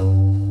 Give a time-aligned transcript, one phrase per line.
[0.00, 0.49] 都。